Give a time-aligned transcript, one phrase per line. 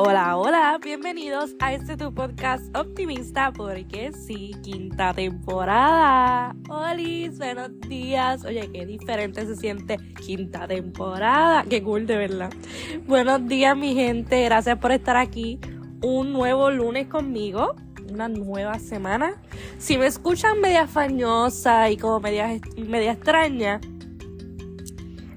[0.00, 6.54] Hola, hola, bienvenidos a este tu podcast optimista porque sí, quinta temporada.
[6.68, 8.44] Hola, buenos días.
[8.44, 11.64] Oye, qué diferente se siente quinta temporada.
[11.68, 12.52] Qué cool de verdad.
[13.08, 15.58] Buenos días mi gente, gracias por estar aquí.
[16.00, 17.74] Un nuevo lunes conmigo,
[18.08, 19.34] una nueva semana.
[19.78, 23.80] Si me escuchan media fañosa y como media, media extraña,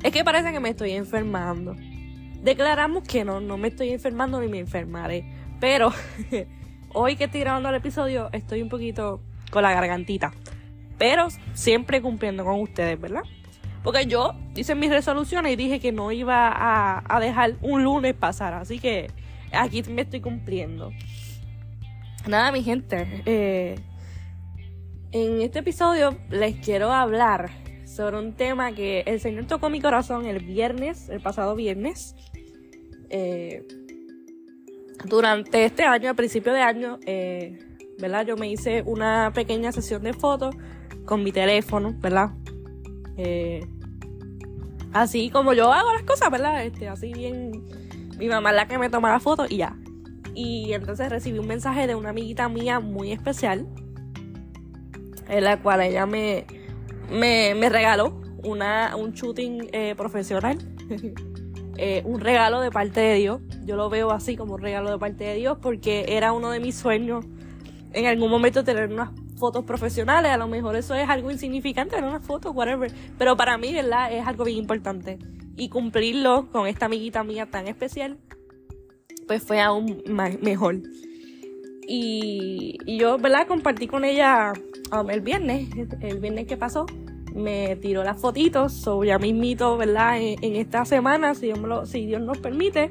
[0.03, 1.75] es que parece que me estoy enfermando
[2.41, 5.25] declaramos que no, no me estoy enfermando ni me enfermaré.
[5.59, 5.91] Pero
[6.93, 10.33] hoy que estoy grabando el episodio estoy un poquito con la gargantita.
[10.97, 13.23] Pero siempre cumpliendo con ustedes, ¿verdad?
[13.83, 16.51] Porque yo hice mis resoluciones y dije que no iba
[17.07, 18.53] a, dejar un lunes pasar.
[18.53, 19.09] Así que
[19.51, 20.91] aquí me estoy cumpliendo.
[22.27, 23.23] Nada, mi gente.
[23.25, 23.79] Eh,
[25.11, 27.49] en este episodio les quiero hablar
[27.85, 32.15] sobre un tema que el Señor tocó mi corazón el viernes, el pasado viernes.
[33.13, 33.67] Eh,
[35.03, 37.59] durante este año, a principio de año, eh,
[37.99, 38.25] ¿verdad?
[38.25, 40.55] Yo me hice una pequeña sesión de fotos
[41.05, 42.31] con mi teléfono, ¿verdad?
[43.17, 43.67] Eh,
[44.93, 46.63] así como yo hago las cosas, ¿verdad?
[46.65, 47.65] Este, así bien.
[48.17, 49.75] Mi mamá es la que me toma la foto y ya.
[50.33, 53.67] Y entonces recibí un mensaje de una amiguita mía muy especial,
[55.27, 56.45] en la cual ella me,
[57.09, 60.57] me, me regaló una, un shooting profesional.
[61.77, 63.41] Eh, un regalo de parte de Dios.
[63.65, 66.59] Yo lo veo así como un regalo de parte de Dios porque era uno de
[66.59, 67.25] mis sueños
[67.93, 70.31] en algún momento tener unas fotos profesionales.
[70.31, 72.91] A lo mejor eso es algo insignificante, tener unas fotos, whatever.
[73.17, 74.11] Pero para mí, ¿verdad?
[74.13, 75.17] Es algo bien importante.
[75.57, 78.17] Y cumplirlo con esta amiguita mía tan especial,
[79.27, 80.03] pues fue aún
[80.41, 80.81] mejor.
[81.87, 83.47] Y, y yo, ¿verdad?
[83.47, 84.53] Compartí con ella
[84.91, 85.69] um, el viernes,
[86.01, 86.85] el viernes que pasó
[87.33, 90.17] me tiró las fotitos, so ya mismito, ¿verdad?
[90.19, 92.89] En, esta semana, si Dios, lo, nos permite,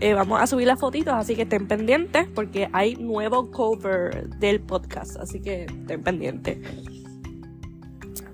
[0.00, 4.60] eh, vamos a subir las fotitos, así que estén pendientes porque hay nuevo cover del
[4.60, 6.58] podcast, así que estén pendientes.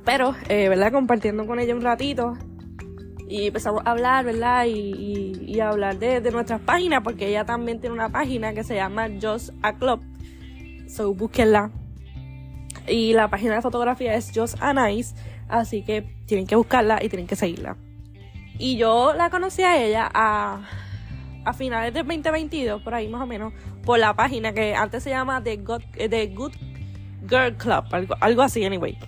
[0.05, 0.93] Pero, eh, ¿verdad?
[0.93, 2.34] Compartiendo con ella un ratito
[3.28, 4.65] y empezamos a hablar, ¿verdad?
[4.66, 8.65] Y, y, a hablar de, de, nuestras páginas, porque ella también tiene una página que
[8.65, 10.00] se llama Just a Club.
[10.88, 11.71] So, búsquenla
[12.87, 15.15] y la página de fotografía es Just Anais,
[15.49, 17.77] así que tienen que buscarla y tienen que seguirla.
[18.59, 20.69] Y yo la conocí a ella a,
[21.45, 23.53] a finales del 2022, por ahí más o menos,
[23.85, 26.53] por la página que antes se llama The Good, The Good
[27.29, 28.99] Girl Club, algo, algo así, anyway.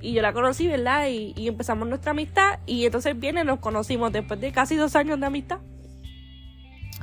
[0.00, 1.08] Y yo la conocí, ¿verdad?
[1.08, 2.58] Y, y empezamos nuestra amistad.
[2.66, 5.58] Y entonces viene, nos conocimos después de casi dos años de amistad.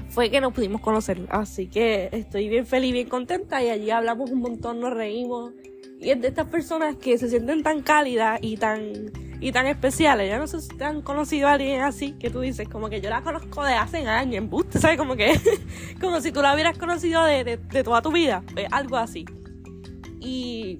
[0.09, 1.25] Fue que nos pudimos conocer.
[1.29, 3.63] Así que estoy bien feliz, bien contenta.
[3.63, 5.53] Y allí hablamos un montón, nos reímos.
[6.01, 9.11] Y es de estas personas que se sienten tan cálidas y tan,
[9.41, 10.29] y tan especiales.
[10.29, 13.01] Ya no sé si te han conocido a alguien así, que tú dices, como que
[13.01, 14.97] yo la conozco de hace años, en buste, ¿sabes?
[14.97, 15.37] Como que,
[16.01, 19.25] como si tú la hubieras conocido de, de, toda tu vida, algo así.
[20.21, 20.79] Y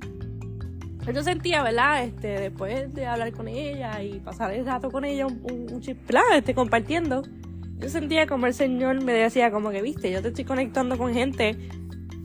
[1.13, 2.03] yo sentía, ¿verdad?
[2.03, 5.81] Este, después de hablar con ella y pasar el rato con ella, un, un,
[6.35, 7.23] este, compartiendo,
[7.77, 11.13] yo sentía como el Señor me decía, como que, viste, yo te estoy conectando con
[11.13, 11.57] gente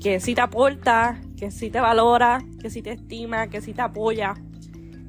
[0.00, 3.82] que sí te aporta, que sí te valora, que sí te estima, que sí te
[3.82, 4.34] apoya.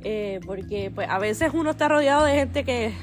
[0.03, 2.94] Eh, porque pues a veces uno está rodeado de gente que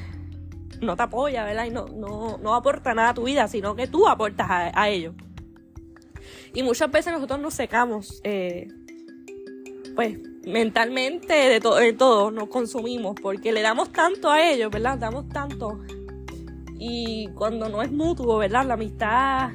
[0.81, 1.65] no te apoya, ¿verdad?
[1.65, 5.15] Y no, no, aporta nada a tu vida, sino que tú aportas a, ellos.
[6.55, 8.69] Y muchas veces nosotros nos secamos, eh,
[9.95, 14.99] pues mentalmente de, de todo, nos consumimos, porque le damos tanto a ellos, ¿verdad?
[14.99, 15.81] Damos tanto.
[16.79, 18.67] Y cuando no es mutuo, ¿verdad?
[18.67, 19.51] La amistad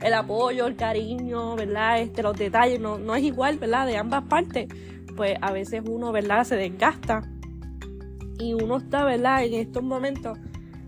[0.00, 2.00] el apoyo, el cariño, ¿verdad?
[2.00, 3.86] Este, los detalles, no, no es igual, ¿verdad?
[3.86, 4.68] De ambas partes,
[5.16, 6.44] pues a veces uno, ¿verdad?
[6.44, 7.22] Se desgasta
[8.38, 9.44] y uno está, ¿verdad?
[9.44, 10.38] En estos momentos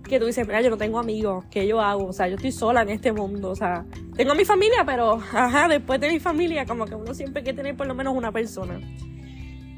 [0.08, 2.06] que tú dices, mira, yo no tengo amigos, ¿qué yo hago?
[2.06, 3.84] O sea, yo estoy sola en este mundo, o sea,
[4.16, 7.76] tengo mi familia, pero, ajá, después de mi familia, como que uno siempre quiere tener
[7.76, 8.80] por lo menos una persona.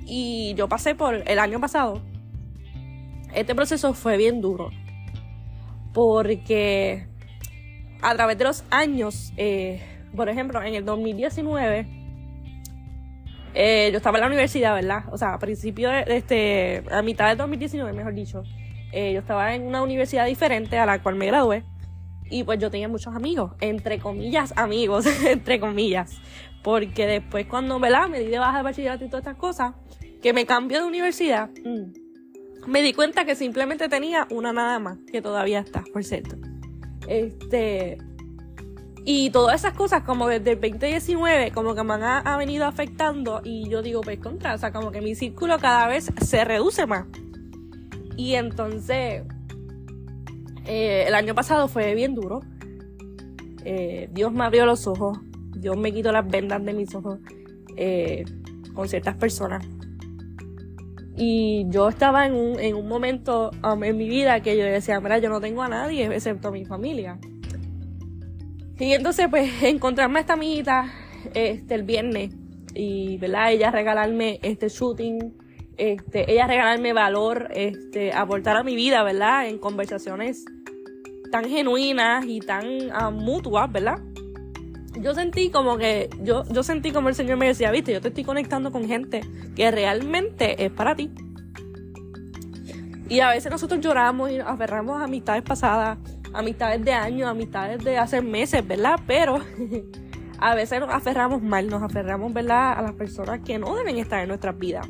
[0.07, 2.01] Y yo pasé por el año pasado,
[3.35, 4.71] este proceso fue bien duro,
[5.93, 7.10] porque
[8.02, 9.82] a través de los años, eh,
[10.14, 11.87] por ejemplo, en el 2019,
[13.55, 15.05] eh, yo estaba en la universidad, ¿verdad?
[15.11, 18.43] O sea, a principio de, este, a mitad del 2019, mejor dicho,
[18.93, 21.64] eh, yo estaba en una universidad diferente a la cual me gradué.
[22.32, 26.17] Y pues yo tenía muchos amigos, entre comillas, amigos, entre comillas.
[26.62, 28.08] Porque después cuando, ¿verdad?
[28.08, 29.75] Me di de baja de bachillerato y todas estas cosas,
[30.23, 34.99] que me cambié de universidad, mm, me di cuenta que simplemente tenía una nada más,
[35.11, 36.37] que todavía está, por cierto.
[37.11, 37.99] Este,
[39.05, 43.41] y todas esas cosas, como desde el 2019, como que me han venido afectando.
[43.43, 46.87] Y yo digo, pues contra, o sea, como que mi círculo cada vez se reduce
[46.87, 47.07] más.
[48.17, 49.25] Y entonces,
[50.67, 52.43] eh, el año pasado fue bien duro.
[53.65, 55.19] eh, Dios me abrió los ojos,
[55.57, 57.19] Dios me quitó las vendas de mis ojos
[57.77, 58.25] eh,
[58.73, 59.67] con ciertas personas.
[61.17, 65.01] Y yo estaba en un, en un momento um, en mi vida que yo decía,
[65.01, 67.19] mira, yo no tengo a nadie excepto a mi familia.
[68.79, 70.93] Y entonces, pues, encontrarme a esta amiguita
[71.35, 72.35] este, el viernes
[72.75, 73.53] y, ¿verdad?
[73.53, 75.37] Ella regalarme este shooting,
[75.77, 79.49] este, ella regalarme valor, este, aportar a mi vida, ¿verdad?
[79.49, 80.45] En conversaciones
[81.31, 83.99] tan genuinas y tan uh, mutuas, ¿verdad?
[84.98, 88.08] Yo sentí como que, yo, yo sentí como el Señor me decía, viste, yo te
[88.08, 89.20] estoy conectando con gente
[89.54, 91.10] que realmente es para ti.
[93.08, 95.98] Y a veces nosotros lloramos y aferramos a amistades pasadas,
[96.32, 99.00] amistades de años, amistades de hace meses, ¿verdad?
[99.06, 99.38] Pero
[100.38, 102.72] a veces nos aferramos mal, nos aferramos, ¿verdad?
[102.78, 104.88] A las personas que no deben estar en nuestras vidas.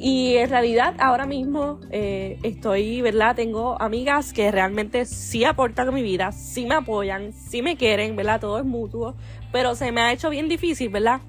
[0.00, 3.34] Y en realidad ahora mismo eh, estoy, ¿verdad?
[3.34, 8.14] Tengo amigas que realmente sí aportan a mi vida, sí me apoyan, sí me quieren,
[8.14, 8.40] ¿verdad?
[8.40, 9.16] Todo es mutuo,
[9.50, 11.20] pero se me ha hecho bien difícil, ¿verdad?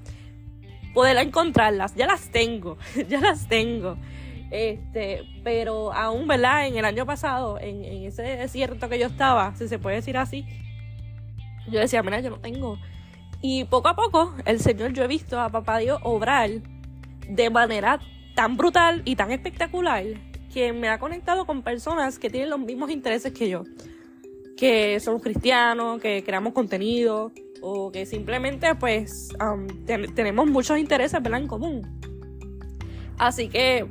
[0.94, 2.78] Poder encontrarlas, ya las tengo,
[3.08, 3.96] ya las tengo.
[4.52, 6.68] Este, pero aún, ¿verdad?
[6.68, 10.16] En el año pasado, en, en ese desierto que yo estaba, si se puede decir
[10.16, 10.46] así,
[11.68, 12.78] yo decía, mira, yo no tengo.
[13.42, 16.50] Y poco a poco, el Señor, yo he visto a Papá Dios obrar
[17.28, 17.98] de manera
[18.40, 20.02] tan brutal y tan espectacular
[20.50, 23.64] que me ha conectado con personas que tienen los mismos intereses que yo.
[24.56, 29.66] Que somos cristianos, que creamos contenido o que simplemente pues um,
[30.14, 31.42] tenemos muchos intereses ¿verdad?
[31.42, 32.00] en común.
[33.18, 33.86] Así que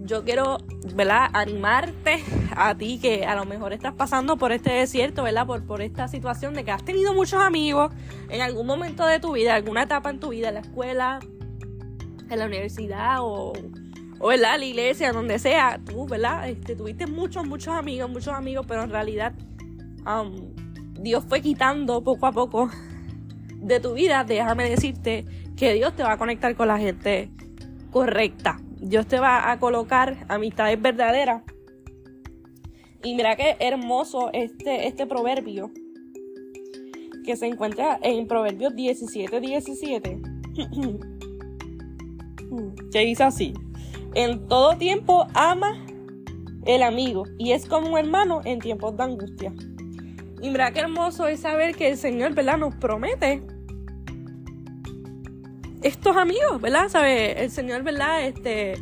[0.00, 0.58] yo quiero,
[0.94, 1.30] ¿verdad?
[1.32, 2.22] Animarte
[2.54, 5.46] a ti que a lo mejor estás pasando por este desierto, ¿verdad?
[5.46, 7.90] Por, por esta situación de que has tenido muchos amigos
[8.28, 11.20] en algún momento de tu vida, alguna etapa en tu vida, en la escuela,
[12.30, 13.52] en la universidad o,
[14.18, 16.48] o la iglesia, donde sea, tú, ¿verdad?
[16.48, 19.32] Este, tuviste muchos, muchos amigos, muchos amigos, pero en realidad
[20.06, 20.54] um,
[21.00, 22.70] Dios fue quitando poco a poco
[23.56, 24.24] de tu vida.
[24.24, 25.24] Déjame decirte
[25.56, 27.30] que Dios te va a conectar con la gente
[27.90, 28.58] correcta.
[28.78, 31.42] Dios te va a colocar amistades verdaderas.
[33.02, 35.70] Y mira qué hermoso este, este proverbio
[37.24, 40.20] que se encuentra en Proverbios 17, 17.
[42.92, 43.54] que dice así,
[44.14, 45.84] en todo tiempo ama
[46.64, 49.52] el amigo y es como un hermano en tiempos de angustia.
[50.42, 52.58] Y mira qué hermoso es saber que el Señor, ¿verdad?
[52.58, 53.42] Nos promete
[55.82, 56.88] estos amigos, ¿verdad?
[56.88, 57.42] ¿Sabe?
[57.42, 58.26] El Señor, ¿verdad?
[58.26, 58.74] Este,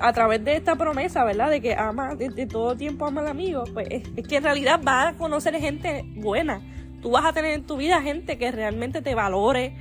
[0.00, 1.50] a través de esta promesa, ¿verdad?
[1.50, 4.80] De que ama, de, todo tiempo ama al amigo, pues es, es, que en realidad
[4.82, 6.60] vas a conocer gente buena.
[7.00, 9.74] Tú vas a tener en tu vida gente que realmente te valore,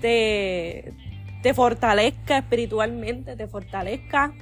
[0.00, 0.92] te,
[1.42, 4.32] te fortalezca espiritualmente, te fortalezca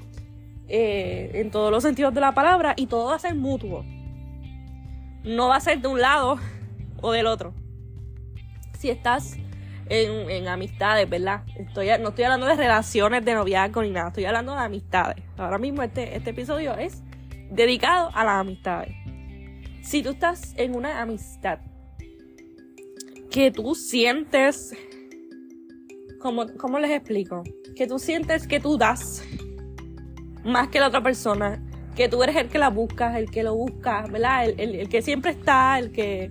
[0.68, 3.84] eh, en todos los sentidos de la palabra y todo va a ser mutuo.
[5.24, 6.38] No va a ser de un lado
[7.00, 7.54] o del otro.
[8.78, 9.36] Si estás
[9.88, 11.42] en, amistades, ¿verdad?
[11.56, 15.24] Estoy, no estoy hablando de relaciones de noviazgo ni nada, estoy hablando de amistades.
[15.36, 17.02] Ahora mismo este, este episodio es
[17.50, 18.94] dedicado a las amistades.
[19.82, 21.58] Si tú estás en una amistad
[23.30, 24.74] que tú sientes
[26.20, 27.42] ¿cómo, les explico?
[27.74, 29.24] Que tú sientes que tú das
[30.44, 31.62] más que la otra persona,
[31.96, 34.48] que tú eres el que la buscas, el que lo busca, ¿verdad?
[34.56, 36.30] El, que siempre está, el que...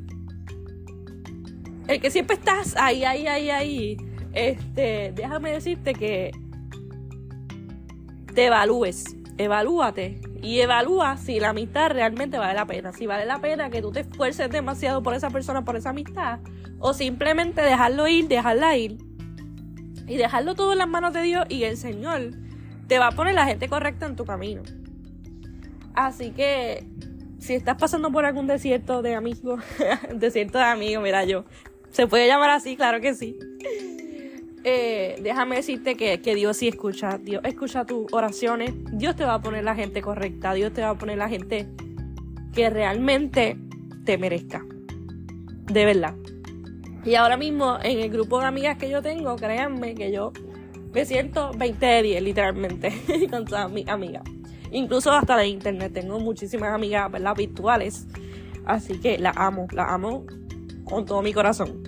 [1.88, 3.98] El que siempre estás ahí, ahí, ahí, ahí.
[4.34, 6.31] Este, déjame decirte que
[8.36, 13.39] te evalúes, evalúate y evalúa si la amistad realmente vale la pena, si vale la
[13.39, 16.39] pena que tú te esfuerces demasiado por esa persona, por esa amistad,
[16.77, 19.09] o simplemente dejarlo ir, dejarla ir
[20.10, 22.32] y dejarlo todo en las manos de Dios y el Señor
[22.88, 24.63] te va a poner la gente correcta en tu camino.
[25.94, 26.84] Así que
[27.38, 29.63] si estás pasando por algún desierto de amigos,
[30.13, 31.46] desierto de amigos, mira yo,
[31.92, 33.38] se puede llamar así, claro que sí.
[34.63, 39.36] Eh, déjame decirte que, que, Dios sí escucha, Dios escucha tus oraciones, Dios te va
[39.36, 41.68] a poner la gente correcta, Dios te va a poner la gente
[42.54, 43.58] que realmente
[44.04, 44.66] te merezca.
[45.72, 46.16] De verdad.
[47.06, 50.34] Y ahora mismo en el grupo de amigas que yo tengo, créanme que yo
[50.94, 52.94] me siento 20 de 10 literalmente
[53.29, 54.24] con todas mis amigas.
[54.72, 57.10] Incluso hasta de internet tengo muchísimas amigas.
[57.36, 58.08] Virtuales.
[58.65, 60.25] Así que la amo, la amo
[60.84, 61.84] con todo mi corazón.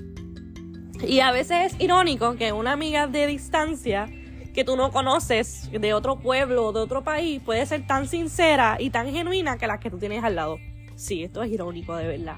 [1.06, 4.08] Y a veces es irónico que una amiga de distancia
[4.53, 8.77] que tú no conoces de otro pueblo o de otro país puede ser tan sincera
[8.80, 10.58] y tan genuina que las que tú tienes al lado.
[10.96, 12.38] Sí, esto es irónico de verdad.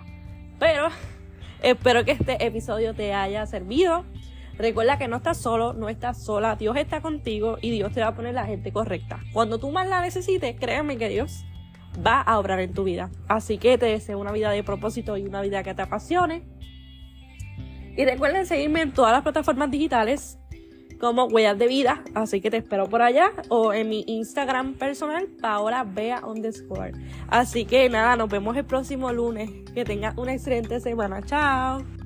[0.60, 0.89] Pero
[1.63, 4.03] Espero que este episodio te haya servido.
[4.58, 6.58] Recuerda que no estás solo, no estás sola.
[6.58, 9.22] Dios está contigo y Dios te va a poner la gente correcta.
[9.32, 11.46] Cuando tú más la necesites, créeme que Dios
[12.05, 13.12] va a obrar en tu vida.
[13.29, 16.43] Así que te deseo una vida de propósito y una vida que te apasione.
[17.96, 20.39] Y recuerden seguirme en todas las plataformas digitales
[21.03, 22.01] como Huellas de Vida.
[22.13, 23.33] Así que te espero por allá.
[23.50, 26.93] O en mi Instagram personal, Paola Bea underscore.
[27.27, 29.50] Así que nada, nos vemos el próximo lunes.
[29.74, 31.22] Que tengas una excelente semana.
[31.22, 32.02] Chao.